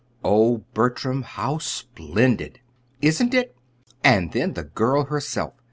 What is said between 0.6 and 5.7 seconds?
Bertram, how splendid!" "Isn't it? And then the girl herself!